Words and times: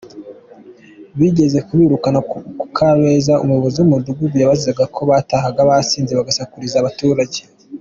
Bigeze 1.19 1.57
kubirukana 1.67 2.19
ku 2.29 2.37
Kabeza, 2.77 3.33
Umuyobozi 3.43 3.77
w’Umudugudu 3.79 4.35
yabazizaga 4.39 4.83
ko 4.95 5.01
batahaga 5.09 5.59
basinze 5.69 6.11
bagasakuriza 6.19 6.77
abaturage. 6.79 7.39